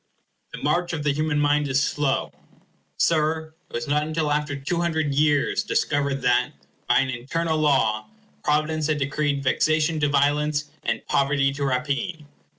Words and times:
The 0.51 0.57
march 0.63 0.93
of 0.93 1.03
the 1.03 1.11
human 1.13 1.39
mind 1.39 1.67
is 1.67 1.79
slow. 1.83 2.31
Sir, 2.97 3.53
it 3.69 3.73
was 3.73 3.87
not 3.87 4.01
until 4.01 4.31
after 4.31 4.55
two 4.55 4.81
hundred 4.81 5.13
years 5.13 5.61
discovered 5.61 6.23
that, 6.23 6.53
by 6.87 7.01
an 7.01 7.09
eternal 7.11 7.59
law, 7.59 8.07
providence 8.43 8.87
had 8.87 8.97
decreed 8.97 9.43
vexation 9.43 9.99
to 9.99 10.09
violence, 10.09 10.71
and 10.81 11.05
poverty 11.05 11.53
to 11.53 11.63
rapine. 11.65 12.25